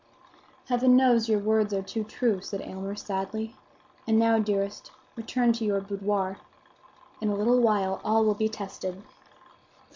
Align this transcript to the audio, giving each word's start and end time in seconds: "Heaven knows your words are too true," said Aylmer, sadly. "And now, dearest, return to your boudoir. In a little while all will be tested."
"Heaven 0.67 0.97
knows 0.97 1.29
your 1.29 1.37
words 1.37 1.75
are 1.75 1.83
too 1.83 2.03
true," 2.03 2.41
said 2.41 2.61
Aylmer, 2.61 2.95
sadly. 2.95 3.55
"And 4.07 4.17
now, 4.17 4.39
dearest, 4.39 4.91
return 5.15 5.53
to 5.53 5.63
your 5.63 5.79
boudoir. 5.79 6.37
In 7.21 7.29
a 7.29 7.35
little 7.35 7.59
while 7.59 8.01
all 8.03 8.25
will 8.25 8.33
be 8.33 8.49
tested." 8.49 9.03